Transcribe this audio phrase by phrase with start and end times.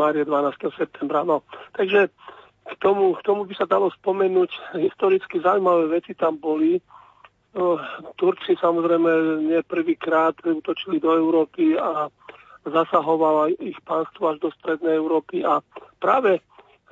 [0.00, 0.56] márie 12.
[0.72, 1.28] septembra.
[1.28, 1.44] No,
[1.76, 2.08] takže
[2.64, 6.80] k tomu, k tomu by sa dalo spomenúť, historicky zaujímavé veci tam boli.
[7.52, 7.76] No,
[8.16, 12.08] Turci samozrejme nie prvýkrát útočili do Európy a
[12.62, 15.64] zasahovala ich pánstvo až do strednej Európy a
[15.98, 16.40] práve e,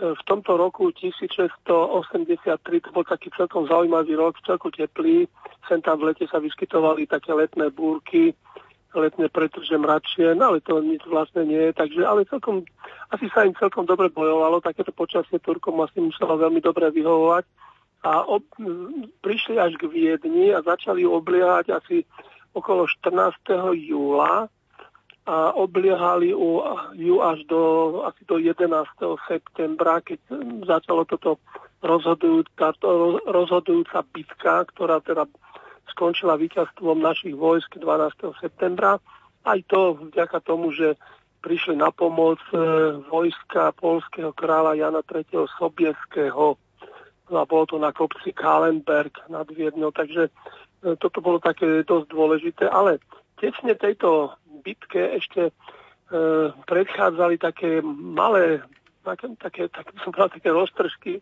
[0.00, 1.62] v tomto roku 1683
[2.58, 5.28] to bol taký celkom zaujímavý rok, celkom teplý.
[5.68, 8.32] Sem tam v lete sa vyskytovali také letné búrky,
[8.96, 12.64] letné pretrže mračie, no ale to nič vlastne nie je, takže ale celkom,
[13.08, 17.44] asi sa im celkom dobre bojovalo, takéto počasie Turkom asi muselo veľmi dobre vyhovovať
[18.04, 18.44] a ob,
[19.24, 22.06] prišli až k Viedni a začali obliehať asi
[22.54, 23.34] okolo 14.
[23.74, 24.46] júla
[25.28, 26.32] a obliehali
[26.96, 27.62] ju až do,
[28.08, 28.64] asi do 11.
[29.28, 30.20] septembra, keď
[30.64, 31.36] začalo toto
[31.84, 32.72] rozhodujúca,
[33.28, 35.28] rozhodujúca bitka, ktorá teda
[35.92, 38.40] skončila víťazstvom našich vojsk 12.
[38.40, 38.96] septembra.
[39.44, 40.96] Aj to vďaka tomu, že
[41.38, 42.58] prišli na pomoc e,
[43.06, 45.46] vojska polského kráľa Jana III.
[45.58, 46.58] Sobieského.
[47.28, 50.30] No a bolo to na kopci Kalenberg nad Viedňou, takže e,
[50.98, 52.98] toto bolo také dosť dôležité, ale
[53.38, 54.34] tesne tejto
[54.66, 55.52] bitke ešte e,
[56.66, 58.64] predchádzali také malé,
[59.06, 61.12] také, také, také, som povedal, také roztržky,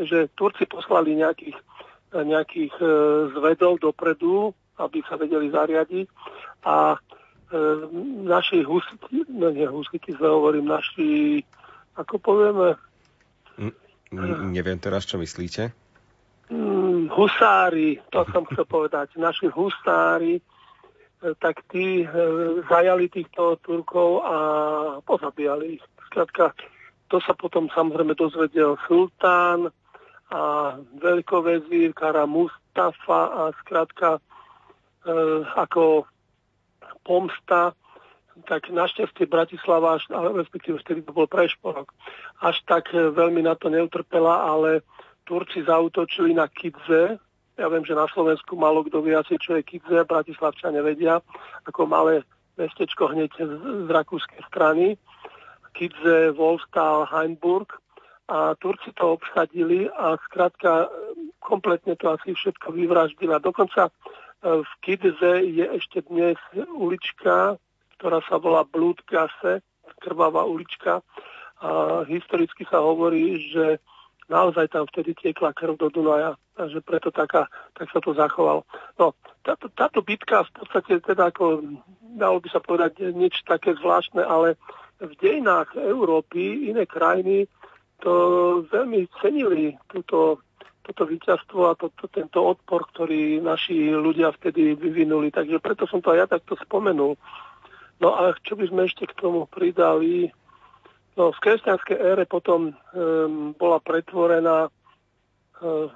[0.00, 1.58] že Turci poslali nejakých
[2.10, 2.74] nejakých
[3.38, 4.50] zvedov dopredu,
[4.82, 6.10] aby sa vedeli zariadiť
[6.66, 6.98] a
[8.24, 11.42] naši husiti, no nie husiti, zle hovorím, naši,
[11.98, 12.78] ako povieme...
[13.58, 13.74] N-
[14.54, 15.74] neviem teraz, čo myslíte?
[16.50, 20.42] Mm, husári, to som chcel povedať, naši husári, e,
[21.38, 22.06] tak tí
[22.70, 24.36] zajali týchto Turkov a
[25.02, 25.84] pozabíjali ich.
[26.10, 26.54] Skrátka,
[27.06, 29.70] to sa potom samozrejme dozvedel sultán,
[30.30, 34.20] a veľkovezír Kara Mustafa a skrátka e,
[35.58, 36.06] ako
[37.02, 37.74] pomsta,
[38.46, 41.92] tak našťastie Bratislava, až, respektíve vtedy to bol prešporok,
[42.40, 44.80] až tak e, veľmi na to neutrpela, ale
[45.28, 47.20] Turci zautočili na Kidze.
[47.60, 51.20] Ja viem, že na Slovensku malo kto vie asi, čo je Kidze, Bratislavčania vedia,
[51.68, 52.24] ako malé
[52.56, 53.52] mestečko hneď z,
[53.86, 54.96] z rakúskej strany.
[55.76, 57.78] Kidze, Wolfstal, Heimburg
[58.30, 60.86] a Turci to obsadili a skrátka
[61.42, 63.34] kompletne to asi všetko vyvraždili.
[63.34, 63.92] A dokonca e,
[64.40, 66.36] v Kidze je ešte dnes
[66.72, 67.60] ulička,
[68.00, 69.60] ktorá sa volá Blúdgase,
[70.00, 71.04] krvavá ulička.
[71.60, 73.84] A historicky sa hovorí, že
[74.32, 78.64] naozaj tam vtedy tiekla krv do Dunaja, takže preto taká, tak sa to zachovalo.
[78.96, 79.12] No,
[79.44, 81.60] táto, táto bitka v podstate teda ako,
[82.16, 84.56] dalo by sa povedať, nič také zvláštne, ale
[85.02, 87.44] v dejinách Európy iné krajiny
[88.00, 88.12] to
[88.72, 90.40] veľmi cenili túto,
[90.90, 95.30] toto víťazstvo a to, to, tento odpor, ktorý naši ľudia vtedy vyvinuli.
[95.30, 97.14] Takže preto som to aj ja takto spomenul.
[98.02, 100.34] No a čo by sme ešte k tomu pridali?
[101.14, 104.66] No, v kresťanskej ére potom um, bola pretvorená
[105.60, 105.90] um,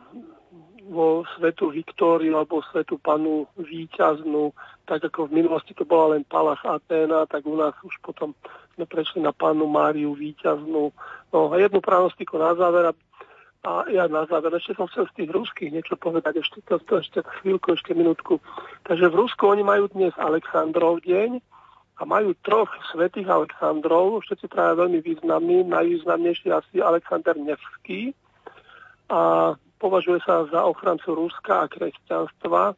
[0.85, 4.53] vo svetu Viktóriu alebo svetu panu víťaznú,
[4.85, 8.37] tak ako v minulosti to bola len Palas Aténa, tak u nás už potom
[8.77, 10.93] sme prešli na panu Máriu víťaznú.
[11.33, 12.93] No a jednu pranostiku na záver
[13.65, 17.01] a ja na záver, ešte som chcel z tých ruských niečo povedať, ešte to, to
[17.01, 18.37] ešte chvíľku, ešte minútku.
[18.85, 21.41] Takže v Rusku oni majú dnes Aleksandrov deň
[21.97, 28.13] a majú troch svetých Aleksandrov, všetci traja veľmi významní, najvýznamnejší asi Alexander Nevský.
[29.09, 32.77] A považuje sa za ochrancu Ruska a kresťanstva.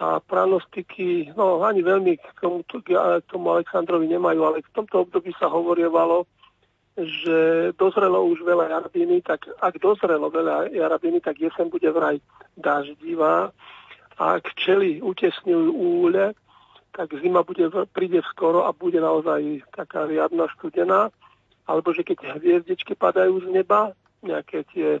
[0.00, 5.36] A pranostiky, no ani veľmi k tomu, k tomu Aleksandrovi nemajú, ale v tomto období
[5.36, 6.24] sa hovorievalo,
[6.98, 12.18] že dozrelo už veľa jarabiny, tak ak dozrelo veľa jarabiny, tak jesen bude vraj
[12.58, 13.54] daždivá
[14.18, 16.34] a ak včely utesňujú úle,
[16.90, 21.08] tak zima bude, príde skoro a bude naozaj taká riadna studená,
[21.64, 24.98] alebo že keď hviezdičky padajú z neba, nejaké tie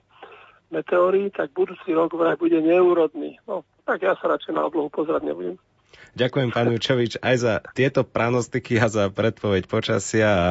[0.70, 3.36] meteórií, tak budúci rok vraj bude neúrodný.
[3.44, 5.58] No, tak ja sa radšej na oblohu pozerať nebudem.
[6.10, 10.46] Ďakujem, pán Jučovič, aj za tieto pranostiky a za predpoveď počasia a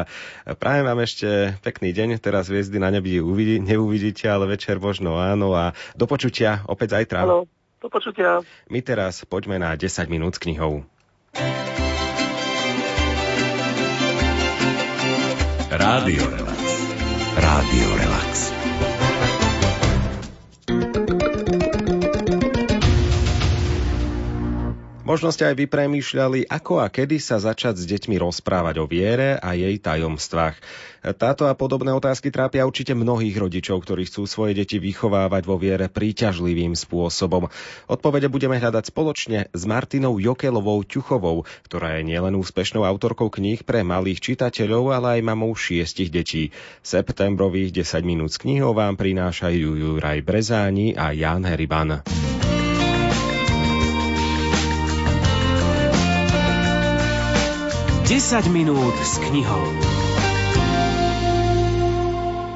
[0.55, 2.23] prajem vám ešte pekný deň.
[2.23, 7.27] Teraz hviezdy na nebi uvidí, neuvidíte, ale večer možno áno a do počutia opäť zajtra.
[7.27, 7.51] Áno,
[7.83, 8.39] do počutia.
[8.71, 10.87] My teraz poďme na 10 minút s knihou.
[15.69, 16.63] Rádio Relax.
[17.37, 18.58] Rádio Relax.
[25.09, 29.41] Možno ste aj vy premýšľali, ako a kedy sa začať s deťmi rozprávať o viere
[29.41, 30.61] a jej tajomstvách.
[31.17, 35.89] Táto a podobné otázky trápia určite mnohých rodičov, ktorí chcú svoje deti vychovávať vo viere
[35.89, 37.49] príťažlivým spôsobom.
[37.89, 43.81] Odpovede budeme hľadať spoločne s Martinou Jokelovou Ťuchovou, ktorá je nielen úspešnou autorkou kníh pre
[43.81, 46.53] malých čitateľov, ale aj mamou šiestich detí.
[46.85, 52.05] Septembrových 10 minút s knihou vám prinášajú Juraj Brezáni a Jan Heriban.
[58.09, 59.69] 10 minút s knihou.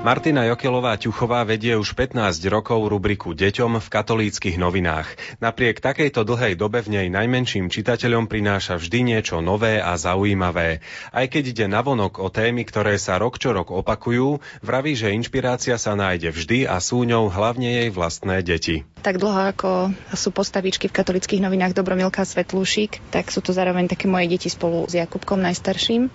[0.01, 5.13] Martina Jokelová Ťuchová vedie už 15 rokov rubriku Deťom v katolíckých novinách.
[5.45, 10.81] Napriek takejto dlhej dobe v nej najmenším čitateľom prináša vždy niečo nové a zaujímavé.
[11.13, 15.77] Aj keď ide navonok o témy, ktoré sa rok čo rok opakujú, vraví, že inšpirácia
[15.77, 18.89] sa nájde vždy a sú ňou hlavne jej vlastné deti.
[19.03, 24.07] Tak dlho ako sú postavičky v katolických novinách Dobromilka Svetlúšik, tak sú to zároveň také
[24.07, 26.07] moje deti spolu s Jakubkom najstarším.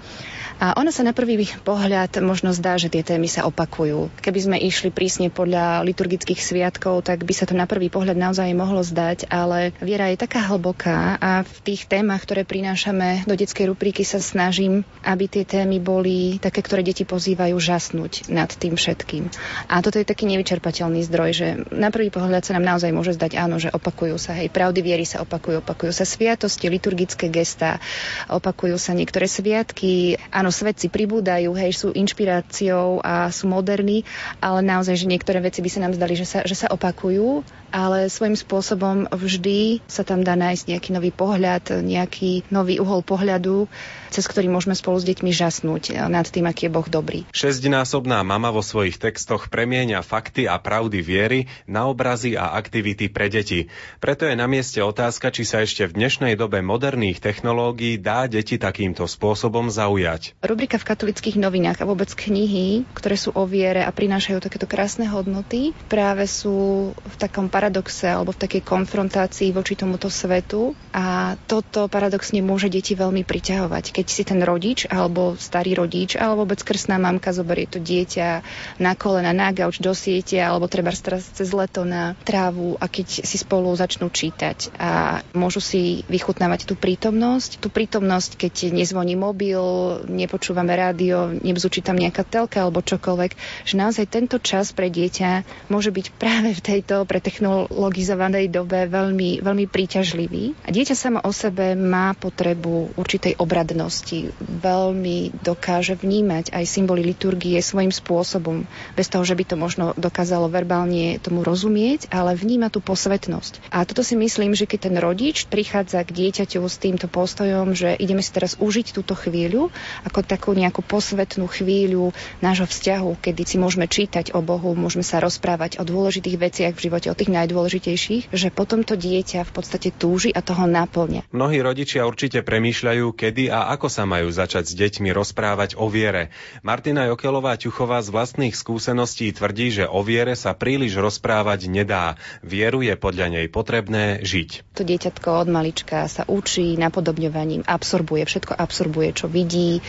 [0.58, 4.08] A ono sa na prvý pohľad možno zdá, že tie témy sa opakujú.
[4.24, 8.56] Keby sme išli prísne podľa liturgických sviatkov, tak by sa to na prvý pohľad naozaj
[8.56, 13.68] mohlo zdať, ale viera je taká hlboká a v tých témach, ktoré prinášame do detskej
[13.68, 19.28] rubriky, sa snažím, aby tie témy boli také, ktoré deti pozývajú žasnúť nad tým všetkým.
[19.68, 23.34] A toto je taký nevyčerpateľný zdroj, že na prvý pohľad sa nám naozaj môže zdať
[23.34, 27.82] áno, že opakujú sa, hej, pravdy viery sa opakujú, opakujú sa sviatosti, liturgické gesta,
[28.30, 34.04] opakujú sa niektoré sviatky, Áno, svetci pribúdajú, hej, sú inšpiráciou a sú moderní,
[34.44, 38.08] ale naozaj, že niektoré veci by sa nám zdali, že sa, že sa opakujú, ale
[38.08, 43.68] svojím spôsobom vždy sa tam dá nájsť nejaký nový pohľad, nejaký nový uhol pohľadu,
[44.08, 47.28] cez ktorý môžeme spolu s deťmi žasnúť nad tým, aký je Boh dobrý.
[47.32, 53.28] Šestnásobná mama vo svojich textoch premieňa fakty a pravdy viery na obrazy a aktivity pre
[53.28, 53.68] deti.
[54.00, 58.56] Preto je na mieste otázka, či sa ešte v dnešnej dobe moderných technológií dá deti
[58.56, 60.40] takýmto spôsobom zaujať.
[60.40, 65.04] Rubrika v katolických novinách a vôbec knihy, ktoré sú o viere a prinášajú takéto krásne
[65.04, 71.90] hodnoty, práve sú v takom paradoxe alebo v takej konfrontácii voči tomuto svetu a toto
[71.90, 73.90] paradoxne môže deti veľmi priťahovať.
[73.90, 78.46] Keď si ten rodič alebo starý rodič alebo vôbec krstná mamka zoberie to dieťa
[78.78, 83.26] na kolena, na gauč, do siete alebo treba teraz cez leto na trávu a keď
[83.26, 89.58] si spolu začnú čítať a môžu si vychutnávať tú prítomnosť, tú prítomnosť, keď nezvoní mobil,
[90.06, 93.32] ne nepočúvame rádio, nebzúči tam nejaká telka alebo čokoľvek,
[93.64, 97.08] že naozaj tento čas pre dieťa môže byť práve v tejto
[97.48, 100.54] pretechnologizovanej dobe veľmi, veľmi príťažlivý.
[100.64, 107.56] A dieťa samo o sebe má potrebu určitej obradnosti, veľmi dokáže vnímať aj symboly liturgie
[107.60, 112.84] svojím spôsobom, bez toho, že by to možno dokázalo verbálne tomu rozumieť, ale vníma tú
[112.84, 113.72] posvetnosť.
[113.72, 117.96] A toto si myslím, že keď ten rodič prichádza k dieťaťu s týmto postojom, že
[117.96, 119.72] ideme si teraz užiť túto chvíľu,
[120.04, 122.12] ako takú nejakú posvetnú chvíľu
[122.44, 126.84] nášho vzťahu, kedy si môžeme čítať o Bohu, môžeme sa rozprávať o dôležitých veciach v
[126.90, 131.30] živote, o tých najdôležitejších, že potom to dieťa v podstate túži a toho náplňa.
[131.30, 136.34] Mnohí rodičia určite premýšľajú, kedy a ako sa majú začať s deťmi rozprávať o viere.
[136.66, 142.18] Martina Jokelová Ťuchová z vlastných skúseností tvrdí, že o viere sa príliš rozprávať nedá.
[142.42, 144.74] Vieru je podľa nej potrebné žiť.
[144.78, 149.80] To dieťatko od malička sa učí napodobňovaním, absorbuje, všetko absorbuje, čo vidí,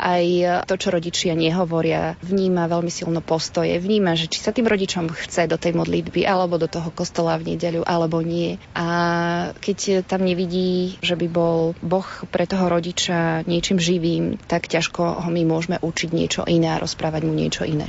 [0.00, 5.10] aj to, čo rodičia nehovoria, vníma veľmi silno postoje, vníma, že či sa tým rodičom
[5.12, 8.58] chce do tej modlitby alebo do toho kostola v nedeľu alebo nie.
[8.74, 8.88] A
[9.62, 15.28] keď tam nevidí, že by bol Boh pre toho rodiča niečím živým, tak ťažko ho
[15.30, 17.86] my môžeme učiť niečo iné a rozprávať mu niečo iné.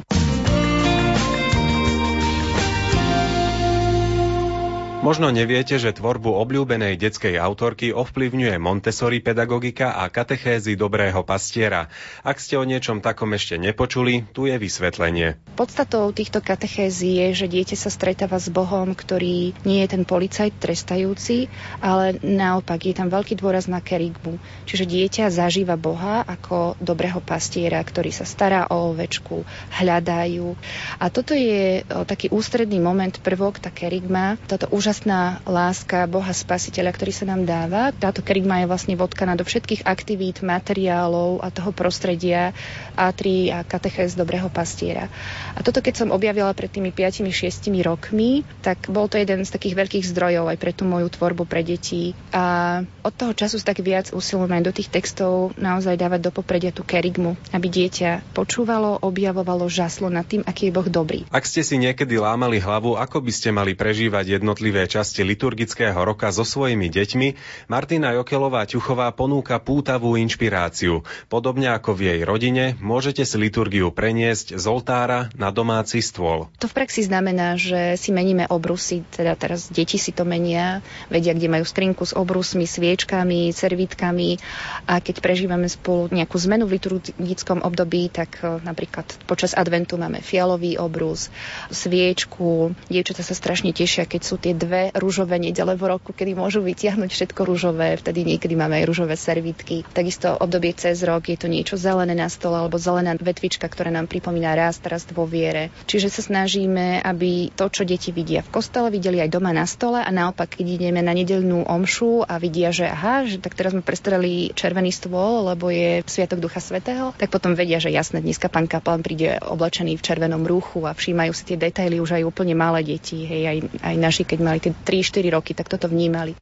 [5.00, 11.88] Možno neviete, že tvorbu obľúbenej detskej autorky ovplyvňuje Montessori pedagogika a katechézy dobrého pastiera.
[12.20, 15.40] Ak ste o niečom takom ešte nepočuli, tu je vysvetlenie.
[15.56, 20.60] Podstatou týchto katechézy je, že dieťa sa stretáva s Bohom, ktorý nie je ten policajt
[20.60, 21.48] trestajúci,
[21.80, 24.36] ale naopak je tam veľký dôraz na kerigmu.
[24.68, 29.48] Čiže dieťa zažíva Boha ako dobrého pastiera, ktorý sa stará o ovečku,
[29.80, 30.60] hľadajú.
[31.00, 36.98] A toto je taký ústredný moment, prvok, tá kerigma, toto úžasné úžasná láska Boha Spasiteľa,
[36.98, 37.94] ktorý sa nám dáva.
[37.94, 42.58] Táto kerigma je vlastne vodkaná do všetkých aktivít, materiálov a toho prostredia
[42.98, 45.06] A3 a katechez dobrého pastiera.
[45.54, 49.78] A toto, keď som objavila pred tými 5-6 rokmi, tak bol to jeden z takých
[49.78, 52.18] veľkých zdrojov aj pre tú moju tvorbu pre deti.
[52.34, 56.32] A od toho času sa tak viac usilujem aj do tých textov naozaj dávať do
[56.34, 61.30] popredia tú kerigmu, aby dieťa počúvalo, objavovalo, žaslo nad tým, aký je Boh dobrý.
[61.30, 66.00] Ak ste si niekedy lámali hlavu, ako by ste mali prežívať jednotlivé jednotlivé časti liturgického
[66.08, 67.28] roka so svojimi deťmi,
[67.68, 71.04] Martina Jokelová Ťuchová ponúka pútavú inšpiráciu.
[71.28, 76.48] Podobne ako v jej rodine, môžete si liturgiu preniesť z oltára na domáci stôl.
[76.64, 80.80] To v praxi znamená, že si meníme obrusy, teda teraz deti si to menia,
[81.12, 84.40] vedia, kde majú skrinku s obrusmi, sviečkami, servítkami
[84.88, 90.24] a keď prežívame spolu nejakú zmenu v liturgickom období, tak e, napríklad počas adventu máme
[90.24, 91.28] fialový obrus,
[91.74, 96.62] sviečku, dievčatá sa strašne tešia, keď sú tie dve rúžové nedele v roku, kedy môžu
[96.62, 99.82] vytiahnuť všetko rúžové, vtedy niekedy máme aj rúžové servítky.
[99.90, 104.06] Takisto obdobie cez rok je to niečo zelené na stole alebo zelená vetvička, ktorá nám
[104.06, 105.74] pripomína rast, rast vo viere.
[105.90, 110.02] Čiže sa snažíme, aby to, čo deti vidia v kostole, videli aj doma na stole
[110.04, 113.82] a naopak, keď ideme na nedelnú omšu a vidia, že aha, že tak teraz sme
[113.82, 118.68] prestarali červený stôl, lebo je Sviatok Ducha Svetého, tak potom vedia, že jasné, dneska pán
[118.70, 122.84] kaplan príde oblečený v červenom rúchu a všímajú si tie detaily už aj úplne malé
[122.84, 123.24] deti.
[123.24, 126.36] Hej, aj, aj naši, keď mali tie 3-4 roky, tak toto vnímali.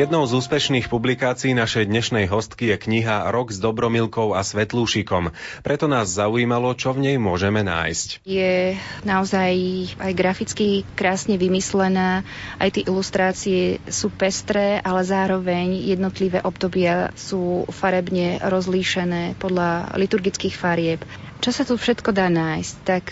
[0.00, 5.28] Jednou z úspešných publikácií našej dnešnej hostky je kniha Rok s Dobromilkou a Svetlúšikom.
[5.60, 8.24] Preto nás zaujímalo, čo v nej môžeme nájsť.
[8.24, 9.52] Je naozaj
[10.00, 12.24] aj graficky krásne vymyslená,
[12.56, 21.04] aj tie ilustrácie sú pestré, ale zároveň jednotlivé obdobia sú farebne rozlíšené podľa liturgických farieb.
[21.40, 22.74] Čo sa tu všetko dá nájsť?
[22.84, 23.04] Tak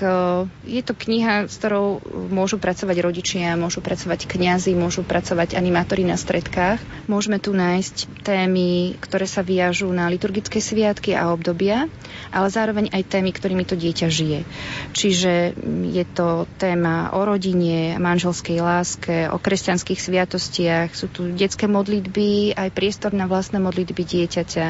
[0.68, 6.20] je to kniha, s ktorou môžu pracovať rodičia, môžu pracovať kňazi, môžu pracovať animátori na
[6.20, 7.08] stredkách.
[7.08, 11.88] Môžeme tu nájsť témy, ktoré sa viažú na liturgické sviatky a obdobia,
[12.28, 14.44] ale zároveň aj témy, ktorými to dieťa žije.
[14.92, 15.56] Čiže
[15.88, 22.76] je to téma o rodine, manželskej láske, o kresťanských sviatostiach, sú tu detské modlitby, aj
[22.76, 24.66] priestor na vlastné modlitby dieťaťa,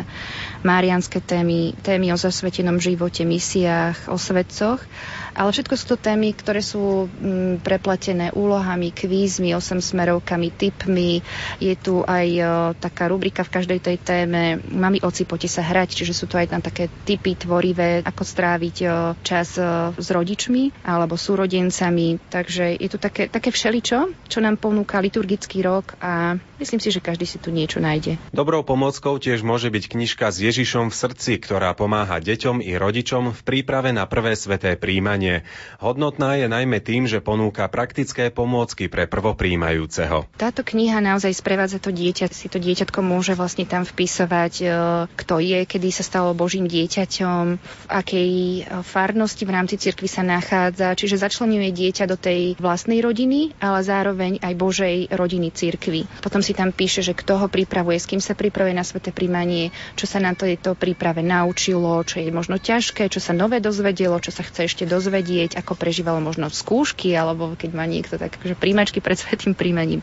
[0.62, 4.84] márianské témy, témy o zasvetenom živote, misiách, o svedcoch.
[5.32, 11.24] Ale všetko sú to témy, ktoré sú mm, prepletené úlohami, kvízmi, osem smerovkami, typmi.
[11.56, 15.96] Je tu aj o, taká rubrika v každej tej téme Mami, oci, poďte sa hrať,
[15.96, 18.88] čiže sú to aj tam také typy tvorivé, ako stráviť o,
[19.24, 22.20] čas o, s rodičmi alebo súrodencami.
[22.28, 27.00] Takže je tu také, také všeličo, čo nám ponúka liturgický rok a myslím si, že
[27.00, 28.18] každý si tu niečo nájde.
[28.34, 33.32] Dobrou pomockou tiež môže byť knižka s Ježišom v srdci, ktorá pomáha deťom i rodičom
[33.32, 35.46] v príprave na prvé sveté príjmanie.
[35.78, 40.26] Hodnotná je najmä tým, že ponúka praktické pomôcky pre prvopríjmajúceho.
[40.34, 42.30] Táto kniha naozaj sprevádza to dieťa.
[42.34, 44.66] Si to dieťatko môže vlastne tam vpisovať, e,
[45.14, 50.26] kto je, kedy sa stalo Božím dieťaťom, v akej e, farnosti v rámci cirkvi sa
[50.26, 50.98] nachádza.
[50.98, 56.08] Čiže začlenuje dieťa do tej vlastnej rodiny, ale zároveň aj Božej rodiny cirkvi.
[56.24, 59.76] Potom si tam píše, že kto ho pripravuje, s kým sa pripravuje na sveté príjmanie,
[59.94, 64.32] čo sa na tejto príprave naučilo, čo je možno ťažké, čo sa nové dozvedelo, čo
[64.32, 68.54] sa chce ešte dozvedieť vedieť, ako prežívalo možno skúšky, alebo keď má niekto tak akože
[68.54, 70.00] príjmačky pred svetým príjmením.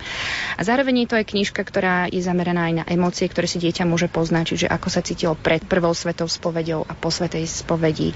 [0.59, 3.87] A zároveň je to aj knižka, ktorá je zameraná aj na emócie, ktoré si dieťa
[3.87, 8.13] môže poznať, čiže ako sa cítilo pred prvou svetou spovedou a po svetej spovedi.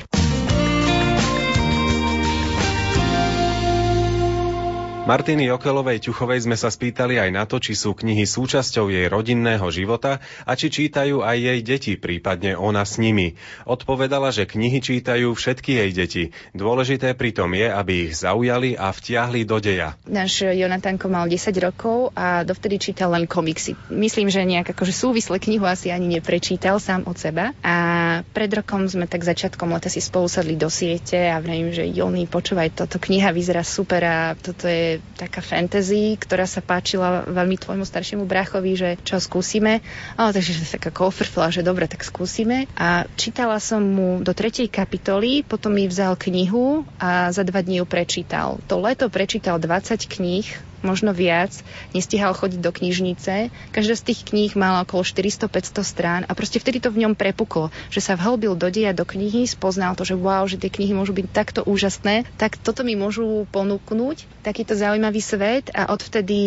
[5.10, 9.66] Martiny Jokelovej Ťuchovej sme sa spýtali aj na to, či sú knihy súčasťou jej rodinného
[9.74, 13.34] života a či čítajú aj jej deti, prípadne ona s nimi.
[13.66, 16.24] Odpovedala, že knihy čítajú všetky jej deti.
[16.54, 19.98] Dôležité pritom je, aby ich zaujali a vtiahli do deja.
[20.06, 23.74] Náš Jonatanko mal 10 rokov a dovtedy čítal len komiksy.
[23.90, 27.58] Myslím, že nejak akože súvisle knihu asi ani neprečítal sám od seba.
[27.66, 27.76] A
[28.30, 32.30] pred rokom sme tak začiatkom leta si spolu sadli do siete a vravím, že Jony,
[32.30, 37.84] počúvaj, toto kniha vyzerá super a toto je taká fantasy, ktorá sa páčila veľmi tvojmu
[37.84, 39.84] staršiemu brachovi, že čo skúsime.
[40.16, 42.72] Ale takže že taká kofrfla, že dobre, tak skúsime.
[42.80, 47.84] A čítala som mu do tretej kapitoly, potom mi vzal knihu a za dva dní
[47.84, 48.64] ju prečítal.
[48.72, 50.48] To leto prečítal 20 kníh,
[50.82, 51.52] možno viac,
[51.92, 53.52] nestihal chodiť do knižnice.
[53.76, 57.74] Každá z tých kníh mala okolo 400-500 strán a proste vtedy to v ňom prepuklo,
[57.92, 61.12] že sa vhlbil do deja do knihy, spoznal to, že wow, že tie knihy môžu
[61.16, 66.40] byť takto úžasné, tak toto mi môžu ponúknuť, takýto zaujímavý svet a odvtedy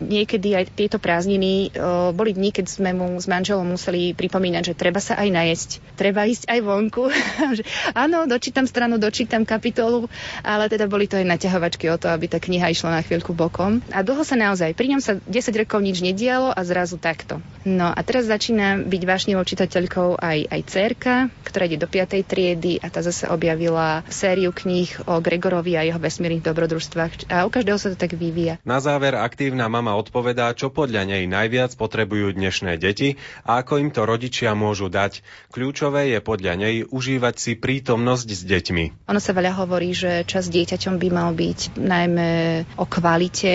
[0.00, 4.78] niekedy aj tieto prázdniny o, boli dni, keď sme mu s manželom museli pripomínať, že
[4.78, 7.08] treba sa aj najesť, treba ísť aj vonku.
[8.04, 10.06] áno, dočítam stranu, dočítam kapitolu,
[10.44, 13.61] ale teda boli to aj naťahovačky o to, aby tá kniha išla na chvíľku bokom
[13.62, 13.78] rokom.
[13.94, 17.38] A dlho sa naozaj, pri ňom sa 10 rokov nič nedialo a zrazu takto.
[17.62, 21.14] No a teraz začína byť vášnivou čitateľkou aj, aj cerka,
[21.46, 22.26] ktorá ide do 5.
[22.26, 27.30] triedy a tá zase objavila sériu kníh o Gregorovi a jeho vesmírnych dobrodružstvách.
[27.30, 28.58] A u každého sa to tak vyvíja.
[28.66, 33.14] Na záver aktívna mama odpovedá, čo podľa nej najviac potrebujú dnešné deti
[33.46, 35.22] a ako im to rodičia môžu dať.
[35.54, 39.06] Kľúčové je podľa nej užívať si prítomnosť s deťmi.
[39.06, 42.30] Ono sa veľa hovorí, že čas dieťaťom by mal byť najmä
[42.74, 43.51] o kvalite.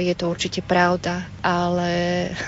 [0.00, 1.90] Je to určite pravda, ale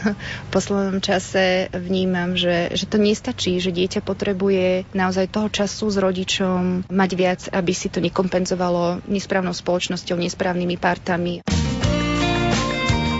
[0.47, 5.97] v poslednom čase vnímam, že, že to nestačí, že dieťa potrebuje naozaj toho času s
[5.99, 11.35] rodičom mať viac, aby si to nekompenzovalo nesprávnou spoločnosťou, nesprávnymi partami.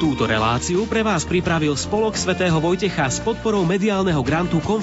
[0.03, 4.81] Túto reláciu pre vás pripravil Spolok svätého Vojtecha s podporou mediálneho grantu konferencie